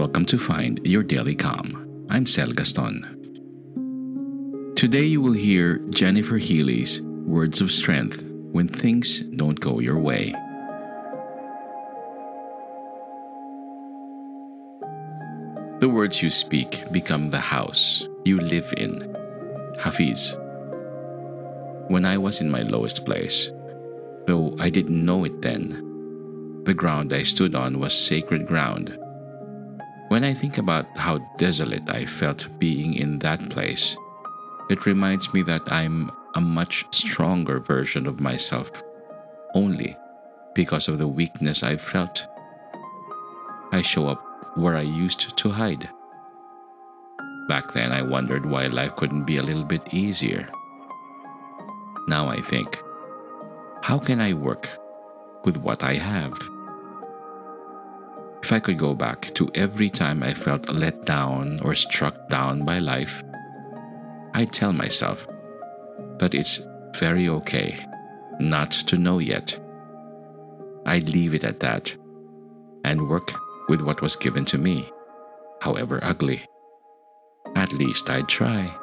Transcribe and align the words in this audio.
Welcome 0.00 0.24
to 0.26 0.38
Find 0.38 0.80
Your 0.82 1.02
Daily 1.02 1.34
Calm. 1.34 2.06
I'm 2.08 2.24
Sel 2.24 2.52
Gaston. 2.52 3.04
Today 4.74 5.04
you 5.04 5.20
will 5.20 5.34
hear 5.34 5.76
Jennifer 5.90 6.38
Healey's 6.38 7.02
words 7.02 7.60
of 7.60 7.70
strength 7.70 8.22
when 8.50 8.66
things 8.66 9.20
don't 9.20 9.60
go 9.60 9.78
your 9.78 9.98
way. 9.98 10.32
The 15.80 15.90
words 15.90 16.22
you 16.22 16.30
speak 16.30 16.82
become 16.90 17.28
the 17.28 17.38
house 17.38 18.08
you 18.24 18.40
live 18.40 18.72
in. 18.78 19.14
Hafiz. 19.80 20.34
When 21.88 22.06
I 22.06 22.16
was 22.16 22.40
in 22.40 22.50
my 22.50 22.62
lowest 22.62 23.04
place, 23.04 23.50
though 24.26 24.56
I 24.58 24.70
didn't 24.70 25.04
know 25.04 25.24
it 25.24 25.42
then, 25.42 26.62
the 26.64 26.72
ground 26.72 27.12
I 27.12 27.22
stood 27.22 27.54
on 27.54 27.78
was 27.78 27.92
sacred 27.92 28.46
ground 28.46 28.96
when 30.10 30.24
I 30.24 30.34
think 30.34 30.58
about 30.58 30.86
how 30.96 31.18
desolate 31.36 31.88
I 31.88 32.04
felt 32.04 32.58
being 32.58 32.94
in 32.94 33.20
that 33.20 33.48
place, 33.48 33.96
it 34.68 34.84
reminds 34.84 35.32
me 35.32 35.42
that 35.42 35.62
I'm 35.70 36.10
a 36.34 36.40
much 36.40 36.84
stronger 36.90 37.60
version 37.60 38.08
of 38.08 38.18
myself 38.18 38.72
only 39.54 39.96
because 40.52 40.88
of 40.88 40.98
the 40.98 41.06
weakness 41.06 41.62
I 41.62 41.76
felt. 41.76 42.26
I 43.70 43.82
show 43.82 44.08
up 44.08 44.20
where 44.56 44.74
I 44.74 44.82
used 44.82 45.36
to 45.38 45.48
hide. 45.48 45.88
Back 47.46 47.72
then, 47.72 47.92
I 47.92 48.02
wondered 48.02 48.44
why 48.44 48.66
life 48.66 48.96
couldn't 48.96 49.26
be 49.26 49.36
a 49.36 49.44
little 49.44 49.64
bit 49.64 49.94
easier. 49.94 50.48
Now 52.08 52.28
I 52.28 52.40
think, 52.40 52.82
how 53.84 53.98
can 53.98 54.20
I 54.20 54.32
work 54.32 54.68
with 55.44 55.56
what 55.56 55.84
I 55.84 55.94
have? 55.94 56.36
If 58.50 58.54
I 58.54 58.58
could 58.58 58.78
go 58.78 58.94
back 58.94 59.32
to 59.34 59.48
every 59.54 59.88
time 59.88 60.24
I 60.24 60.34
felt 60.34 60.72
let 60.72 61.04
down 61.04 61.60
or 61.62 61.72
struck 61.76 62.28
down 62.28 62.64
by 62.64 62.80
life, 62.80 63.22
I'd 64.34 64.50
tell 64.50 64.72
myself 64.72 65.28
that 66.18 66.34
it's 66.34 66.60
very 66.98 67.28
okay 67.28 67.76
not 68.40 68.72
to 68.88 68.96
know 68.96 69.20
yet. 69.20 69.56
I'd 70.84 71.08
leave 71.08 71.32
it 71.32 71.44
at 71.44 71.60
that 71.60 71.96
and 72.82 73.08
work 73.08 73.32
with 73.68 73.82
what 73.82 74.02
was 74.02 74.16
given 74.16 74.44
to 74.46 74.58
me, 74.58 74.90
however 75.62 76.00
ugly. 76.02 76.42
At 77.54 77.72
least 77.72 78.10
I'd 78.10 78.26
try. 78.26 78.74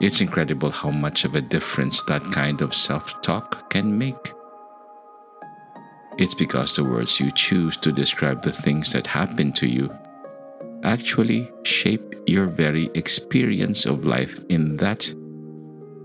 It's 0.00 0.20
incredible 0.20 0.72
how 0.72 0.90
much 0.90 1.24
of 1.24 1.36
a 1.36 1.40
difference 1.40 2.02
that 2.08 2.24
kind 2.32 2.60
of 2.60 2.74
self 2.74 3.22
talk 3.22 3.70
can 3.70 3.96
make. 3.96 4.32
It's 6.18 6.34
because 6.34 6.76
the 6.76 6.84
words 6.84 7.20
you 7.20 7.30
choose 7.32 7.76
to 7.78 7.92
describe 7.92 8.42
the 8.42 8.52
things 8.52 8.92
that 8.92 9.06
happen 9.06 9.52
to 9.54 9.66
you 9.66 9.90
actually 10.82 11.50
shape 11.62 12.14
your 12.26 12.46
very 12.46 12.90
experience 12.94 13.86
of 13.86 14.06
life 14.06 14.44
in 14.48 14.76
that 14.78 15.08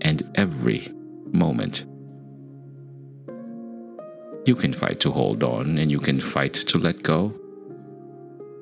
and 0.02 0.22
every 0.34 0.88
moment. 1.32 1.86
You 4.46 4.54
can 4.54 4.72
fight 4.72 5.00
to 5.00 5.10
hold 5.10 5.42
on 5.42 5.78
and 5.78 5.90
you 5.90 5.98
can 5.98 6.20
fight 6.20 6.54
to 6.54 6.78
let 6.78 7.02
go, 7.02 7.34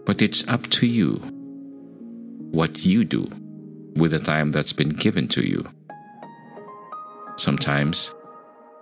but 0.07 0.23
it's 0.23 0.47
up 0.49 0.67
to 0.71 0.87
you 0.87 1.17
what 2.51 2.85
you 2.85 3.05
do 3.05 3.29
with 3.97 4.13
the 4.13 4.19
time 4.19 4.53
that's 4.53 4.73
been 4.73 4.89
given 4.89 5.29
to 5.29 5.47
you. 5.47 5.65
Sometimes 7.37 8.15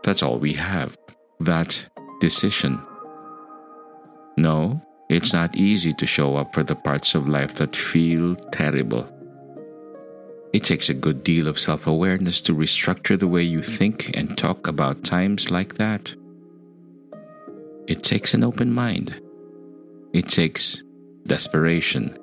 that's 0.02 0.22
all 0.22 0.38
we 0.38 0.52
have 0.52 0.96
that 1.40 1.88
decision. 2.22 2.80
No, 4.36 4.80
it's 5.08 5.32
not 5.32 5.56
easy 5.56 5.92
to 5.94 6.06
show 6.06 6.36
up 6.36 6.54
for 6.54 6.62
the 6.62 6.76
parts 6.76 7.16
of 7.16 7.28
life 7.28 7.56
that 7.56 7.74
feel 7.74 8.36
terrible. 8.52 9.08
It 10.52 10.62
takes 10.62 10.88
a 10.88 10.94
good 11.06 11.24
deal 11.24 11.48
of 11.48 11.58
self 11.58 11.88
awareness 11.88 12.40
to 12.42 12.54
restructure 12.54 13.18
the 13.18 13.26
way 13.26 13.42
you 13.42 13.60
think 13.60 14.16
and 14.16 14.38
talk 14.38 14.68
about 14.68 15.02
times 15.02 15.50
like 15.50 15.74
that. 15.74 16.14
It 17.88 18.04
takes 18.04 18.34
an 18.34 18.44
open 18.44 18.72
mind. 18.72 19.20
It 20.12 20.28
takes 20.28 20.84
desperation. 21.26 22.16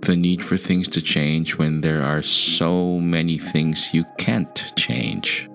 The 0.00 0.16
need 0.16 0.44
for 0.44 0.58
things 0.58 0.86
to 0.88 1.00
change 1.00 1.56
when 1.56 1.80
there 1.80 2.02
are 2.02 2.22
so 2.22 3.00
many 3.00 3.38
things 3.38 3.94
you 3.94 4.04
can't 4.18 4.58
change. 4.76 5.48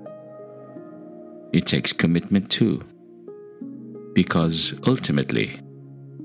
It 1.52 1.68
takes 1.68 1.94
commitment 1.94 2.50
too 2.50 2.82
because 4.14 4.80
ultimately, 4.88 5.60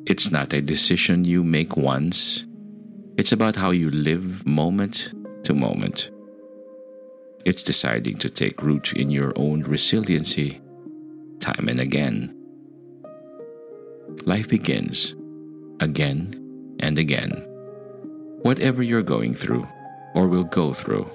it's 0.06 0.30
not 0.30 0.52
a 0.52 0.62
decision 0.62 1.24
you 1.24 1.42
make 1.42 1.76
once, 1.76 2.46
it's 3.16 3.32
about 3.32 3.56
how 3.56 3.70
you 3.70 3.90
live 3.90 4.46
moment 4.46 5.12
to 5.44 5.54
moment. 5.54 6.10
It's 7.44 7.62
deciding 7.62 8.18
to 8.18 8.30
take 8.30 8.62
root 8.62 8.92
in 8.92 9.10
your 9.10 9.32
own 9.36 9.62
resiliency 9.62 10.60
time 11.40 11.68
and 11.68 11.80
again. 11.80 12.34
Life 14.24 14.48
begins 14.48 15.14
again 15.80 16.34
and 16.80 16.98
again. 16.98 17.30
Whatever 18.42 18.82
you're 18.82 19.02
going 19.02 19.34
through 19.34 19.64
or 20.14 20.28
will 20.28 20.44
go 20.44 20.72
through, 20.72 21.10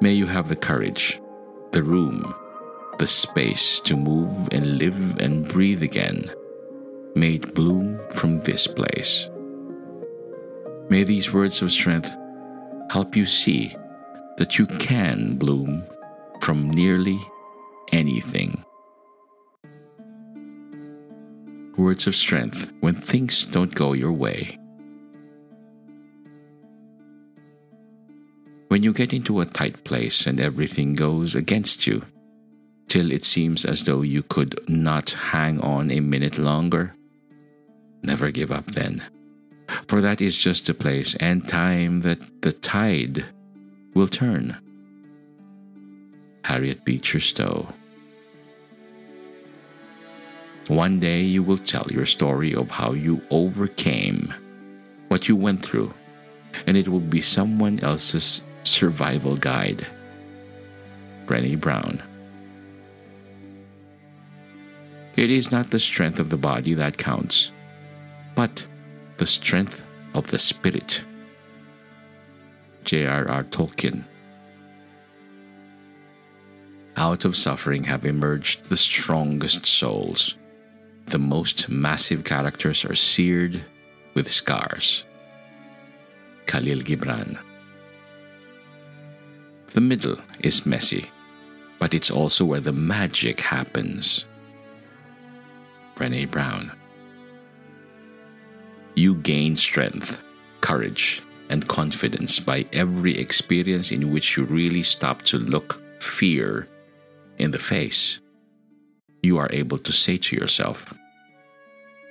may 0.00 0.12
you 0.12 0.26
have 0.26 0.48
the 0.48 0.56
courage, 0.56 1.20
the 1.72 1.82
room, 1.82 2.34
the 2.98 3.06
space 3.06 3.80
to 3.80 3.96
move 3.96 4.48
and 4.52 4.78
live 4.78 5.18
and 5.18 5.48
breathe 5.48 5.82
again, 5.82 6.30
made 7.14 7.54
bloom 7.54 8.00
from 8.10 8.40
this 8.40 8.66
place. 8.66 9.30
May 10.90 11.04
these 11.04 11.32
words 11.32 11.62
of 11.62 11.70
strength 11.70 12.14
help 12.90 13.14
you 13.14 13.24
see 13.24 13.74
that 14.36 14.58
you 14.58 14.66
can 14.66 15.36
bloom 15.36 15.84
from 16.40 16.70
nearly 16.70 17.20
anything. 17.92 18.64
Words 21.76 22.06
of 22.06 22.16
strength 22.16 22.72
when 22.80 22.94
things 22.94 23.44
don't 23.44 23.74
go 23.74 23.92
your 23.92 24.12
way. 24.12 24.58
When 28.68 28.82
you 28.82 28.92
get 28.92 29.12
into 29.12 29.40
a 29.40 29.46
tight 29.46 29.84
place 29.84 30.26
and 30.26 30.40
everything 30.40 30.94
goes 30.94 31.34
against 31.34 31.86
you, 31.86 32.02
till 32.88 33.12
it 33.12 33.24
seems 33.24 33.64
as 33.64 33.84
though 33.84 34.02
you 34.02 34.22
could 34.22 34.58
not 34.68 35.10
hang 35.10 35.60
on 35.60 35.90
a 35.90 36.00
minute 36.00 36.38
longer? 36.38 36.94
Never 38.02 38.30
give 38.30 38.50
up 38.50 38.66
then, 38.66 39.02
for 39.86 40.00
that 40.00 40.20
is 40.20 40.36
just 40.36 40.66
the 40.66 40.74
place 40.74 41.14
and 41.16 41.46
time 41.46 42.00
that 42.00 42.42
the 42.42 42.52
tide 42.52 43.26
will 43.94 44.08
turn. 44.08 44.56
Harriet 46.44 46.84
Beecher 46.84 47.20
Stowe. 47.20 47.68
One 50.68 51.00
day 51.00 51.22
you 51.22 51.42
will 51.42 51.58
tell 51.58 51.86
your 51.90 52.06
story 52.06 52.54
of 52.54 52.70
how 52.70 52.92
you 52.92 53.22
overcame 53.30 54.32
what 55.08 55.28
you 55.28 55.36
went 55.36 55.64
through, 55.64 55.92
and 56.66 56.76
it 56.76 56.88
will 56.88 57.00
be 57.00 57.20
someone 57.20 57.80
else's 57.80 58.42
survival 58.64 59.36
guide. 59.36 59.86
Brené 61.26 61.58
Brown. 61.58 62.02
It 65.18 65.32
is 65.32 65.50
not 65.50 65.70
the 65.70 65.80
strength 65.80 66.20
of 66.20 66.30
the 66.30 66.36
body 66.36 66.74
that 66.74 66.96
counts, 66.96 67.50
but 68.36 68.64
the 69.16 69.26
strength 69.26 69.84
of 70.14 70.30
the 70.30 70.38
spirit. 70.38 71.02
J.R.R. 72.84 73.42
Tolkien. 73.42 74.04
Out 76.96 77.24
of 77.24 77.36
suffering 77.36 77.82
have 77.82 78.06
emerged 78.06 78.66
the 78.66 78.76
strongest 78.76 79.66
souls. 79.66 80.36
The 81.06 81.18
most 81.18 81.68
massive 81.68 82.22
characters 82.22 82.84
are 82.84 82.94
seared 82.94 83.64
with 84.14 84.30
scars. 84.30 85.02
Kahlil 86.46 86.84
Gibran. 86.84 87.36
The 89.70 89.80
middle 89.80 90.18
is 90.38 90.64
messy, 90.64 91.10
but 91.80 91.92
it's 91.92 92.12
also 92.12 92.44
where 92.44 92.60
the 92.60 92.72
magic 92.72 93.40
happens. 93.40 94.27
Brené 95.98 96.30
Brown. 96.30 96.70
You 98.94 99.16
gain 99.16 99.56
strength, 99.56 100.22
courage, 100.60 101.22
and 101.48 101.66
confidence 101.66 102.38
by 102.38 102.66
every 102.72 103.18
experience 103.18 103.90
in 103.90 104.12
which 104.12 104.36
you 104.36 104.44
really 104.44 104.82
stop 104.82 105.22
to 105.22 105.38
look 105.38 105.82
fear 106.00 106.68
in 107.38 107.50
the 107.50 107.58
face. 107.58 108.20
You 109.24 109.38
are 109.38 109.50
able 109.50 109.78
to 109.78 109.92
say 109.92 110.18
to 110.18 110.36
yourself, 110.36 110.94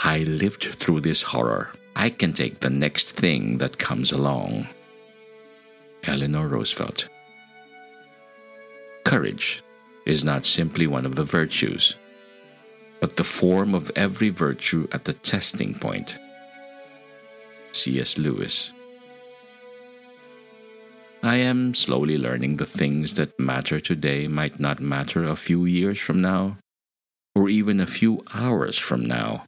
I 0.01 0.19
lived 0.19 0.63
through 0.63 1.01
this 1.01 1.21
horror. 1.21 1.71
I 1.95 2.09
can 2.09 2.33
take 2.33 2.59
the 2.59 2.69
next 2.69 3.13
thing 3.13 3.57
that 3.59 3.77
comes 3.77 4.11
along. 4.11 4.67
Eleanor 6.03 6.47
Roosevelt. 6.47 7.07
Courage 9.05 9.63
is 10.05 10.25
not 10.25 10.45
simply 10.45 10.87
one 10.87 11.05
of 11.05 11.15
the 11.15 11.23
virtues, 11.23 11.95
but 13.07 13.15
the 13.15 13.24
form 13.24 13.74
of 13.74 13.89
every 13.95 14.27
virtue 14.27 14.86
at 14.92 15.06
the 15.06 15.13
testing 15.13 15.74
point. 15.74 16.19
C.S. 17.71 18.18
Lewis. 18.18 18.74
I 21.24 21.38
am 21.38 21.74
slowly 21.74 22.18
learning 22.18 22.57
the 22.57 22.65
things 22.65 23.13
that 23.13 23.39
matter 23.39 23.80
today 23.80 24.27
might 24.27 24.59
not 24.59 24.81
matter 24.81 25.24
a 25.24 25.38
few 25.38 25.63
years 25.63 26.00
from 26.00 26.19
now, 26.19 26.57
or 27.33 27.48
even 27.48 27.80
a 27.80 27.88
few 27.88 28.24
hours 28.33 28.77
from 28.77 29.06
now. 29.06 29.45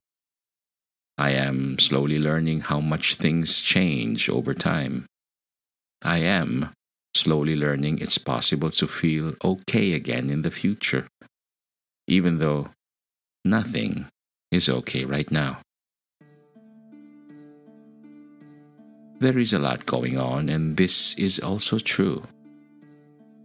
I 1.18 1.32
am 1.32 1.80
slowly 1.80 2.18
learning 2.18 2.62
how 2.62 2.80
much 2.80 3.16
things 3.16 3.60
change 3.60 4.30
over 4.30 4.54
time. 4.54 5.06
I 6.02 6.20
am 6.20 6.72
slowly 7.14 7.58
learning 7.58 8.00
it's 8.00 8.20
possible 8.20 8.70
to 8.70 8.88
feel 8.88 9.34
okay 9.44 9.92
again 9.92 10.30
in 10.30 10.44
the 10.44 10.52
future, 10.52 11.08
even 12.08 12.38
though 12.38 12.70
nothing 13.45 14.07
is 14.51 14.69
okay 14.69 15.06
right 15.06 15.31
now. 15.31 15.59
There 19.19 19.38
is 19.38 19.51
a 19.51 19.59
lot 19.59 19.86
going 19.86 20.18
on, 20.18 20.47
and 20.47 20.77
this 20.77 21.13
is 21.18 21.39
also 21.39 21.77
true. 21.77 22.24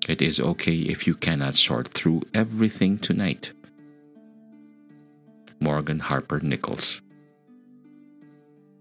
It 0.08 0.22
is 0.22 0.38
okay 0.38 0.76
if 0.76 1.06
you 1.06 1.14
cannot 1.14 1.54
sort 1.54 1.88
through 1.88 2.22
everything 2.32 2.98
tonight. 2.98 3.52
Morgan 5.60 5.98
Harper 5.98 6.40
Nichols. 6.40 7.00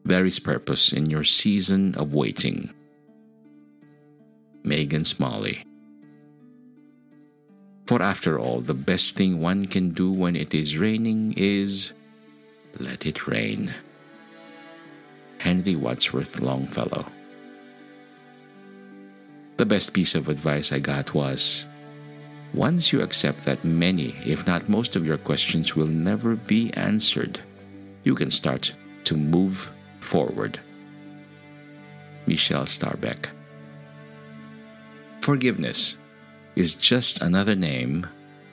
There 0.05 0.25
is 0.25 0.39
purpose 0.39 0.91
in 0.91 1.09
your 1.09 1.23
season 1.23 1.95
of 1.95 2.13
waiting. 2.13 2.73
Megan 4.63 5.05
Smalley. 5.05 5.65
For 7.85 8.01
after 8.01 8.39
all, 8.39 8.61
the 8.61 8.73
best 8.73 9.15
thing 9.15 9.41
one 9.41 9.65
can 9.65 9.89
do 9.89 10.11
when 10.11 10.35
it 10.35 10.53
is 10.53 10.77
raining 10.77 11.33
is 11.35 11.93
let 12.79 13.05
it 13.05 13.27
rain. 13.27 13.73
Henry 15.39 15.75
Wadsworth 15.75 16.39
Longfellow. 16.39 17.05
The 19.57 19.65
best 19.65 19.93
piece 19.93 20.15
of 20.15 20.29
advice 20.29 20.71
I 20.71 20.79
got 20.79 21.13
was 21.13 21.67
once 22.53 22.93
you 22.93 23.01
accept 23.01 23.43
that 23.45 23.65
many, 23.65 24.15
if 24.25 24.47
not 24.47 24.69
most 24.69 24.95
of 24.95 25.05
your 25.05 25.17
questions 25.17 25.75
will 25.75 25.87
never 25.87 26.35
be 26.35 26.71
answered, 26.73 27.39
you 28.03 28.15
can 28.15 28.31
start 28.31 28.73
to 29.03 29.17
move 29.17 29.71
forward. 29.99 30.59
Michelle 32.25 32.65
Starbeck. 32.65 33.27
Forgiveness 35.21 35.97
is 36.55 36.75
just 36.75 37.21
another 37.21 37.55
name 37.55 38.07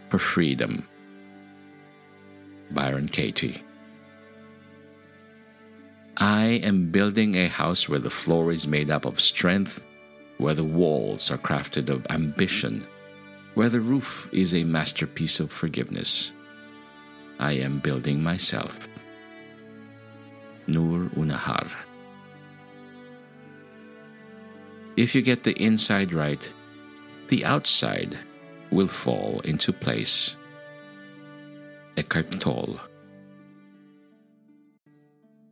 for 0.09 0.19
freedom. 0.19 0.87
Byron 2.71 3.09
Katie. 3.09 3.63
I 6.17 6.61
am 6.63 6.91
building 6.91 7.35
a 7.37 7.49
house 7.49 7.89
where 7.89 7.99
the 7.99 8.11
floor 8.11 8.53
is 8.53 8.67
made 8.67 8.91
up 8.91 9.05
of 9.07 9.21
strength, 9.21 9.83
where 10.39 10.55
the 10.55 10.65
walls 10.65 11.31
are 11.31 11.39
crafted 11.39 11.89
of 11.89 12.07
ambition, 12.11 12.85
where 13.55 13.69
the 13.69 13.81
roof 13.81 14.29
is 14.33 14.55
a 14.55 14.65
masterpiece 14.65 15.41
of 15.41 15.51
forgiveness. 15.51 16.33
I 17.39 17.53
am 17.53 17.79
building 17.79 18.23
myself. 18.23 18.87
Noor 20.67 21.09
Unnahar. 21.17 21.71
If 24.97 25.15
you 25.15 25.23
get 25.23 25.43
the 25.43 25.55
inside 25.63 26.13
right, 26.13 26.53
the 27.31 27.45
outside 27.45 28.19
will 28.73 28.89
fall 28.89 29.41
into 29.45 29.73
place. 29.73 30.37
Eckhart 31.97 32.41
Tolle. 32.41 32.81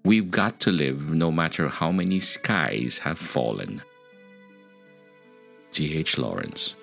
We've 0.05 0.29
got 0.29 0.59
to 0.61 0.73
live 0.73 1.11
no 1.15 1.31
matter 1.31 1.69
how 1.69 1.93
many 1.93 2.19
skies 2.19 2.99
have 3.01 3.19
fallen. 3.19 3.83
D.H. 5.71 6.19
Lawrence. 6.19 6.75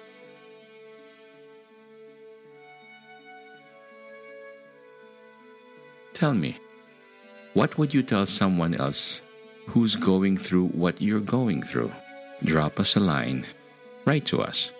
Tell 6.13 6.33
me, 6.33 6.55
what 7.53 7.77
would 7.77 7.93
you 7.93 8.01
tell 8.01 8.25
someone 8.25 8.73
else 8.75 9.21
who's 9.67 9.97
going 9.97 10.37
through 10.37 10.67
what 10.67 11.01
you're 11.01 11.19
going 11.19 11.63
through? 11.63 11.91
Drop 12.45 12.79
us 12.79 12.95
a 12.95 13.01
line. 13.01 13.45
Write 14.05 14.25
to 14.27 14.41
us. 14.41 14.71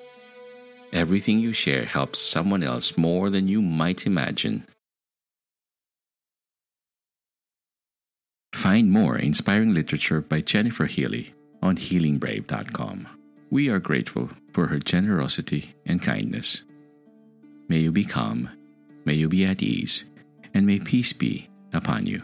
Everything 0.95 1.39
you 1.39 1.51
share 1.51 1.83
helps 1.83 2.19
someone 2.19 2.63
else 2.63 2.97
more 2.97 3.30
than 3.30 3.50
you 3.50 3.62
might 3.62 4.06
imagine. 4.06 4.65
Find 8.53 8.89
more 8.89 9.18
inspiring 9.18 9.74
literature 9.74 10.21
by 10.21 10.39
Jennifer 10.39 10.86
Healey 10.86 11.33
on 11.62 11.75
healingbrave.com. 11.75 13.09
We 13.51 13.68
are 13.68 13.80
grateful 13.80 14.30
for 14.53 14.68
her 14.68 14.80
generosity 14.80 15.75
and 15.86 16.01
kindness. 16.01 16.63
May 17.68 17.80
you 17.80 17.92
be 17.92 18.06
calm, 18.06 18.50
may 19.03 19.15
you 19.15 19.27
be 19.27 19.44
at 19.44 19.62
ease, 19.62 20.06
and 20.53 20.65
may 20.65 20.80
peace 20.80 21.12
be 21.12 21.50
upon 21.74 22.06
you. 22.06 22.24